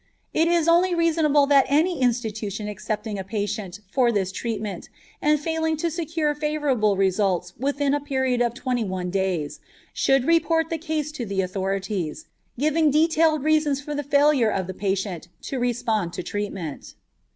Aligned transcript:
It 0.33 0.47
is 0.47 0.67
only 0.67 0.95
reasonable 0.95 1.45
that 1.45 1.67
any 1.67 2.01
institution 2.01 2.67
accepting 2.67 3.19
a 3.19 3.23
patient 3.23 3.81
for 3.91 4.11
this 4.11 4.31
treatment, 4.31 4.89
and 5.21 5.39
failing 5.39 5.77
to 5.77 5.91
secure 5.91 6.33
favorable 6.33 6.97
results 6.97 7.53
within 7.59 7.93
a 7.93 7.99
period 7.99 8.41
of 8.41 8.55
twenty 8.55 8.83
one 8.83 9.11
days, 9.11 9.59
should 9.93 10.25
report 10.25 10.71
the 10.71 10.79
case 10.79 11.11
to 11.11 11.23
the 11.27 11.41
authorities, 11.41 12.25
giving 12.57 12.89
detailed 12.89 13.43
reasons 13.43 13.79
for 13.79 13.93
the 13.93 14.01
failure 14.01 14.49
of 14.49 14.65
the 14.65 14.73
patient 14.73 15.27
to 15.43 15.59
respond 15.59 16.13
to 16.13 16.23
treatment. 16.23 16.95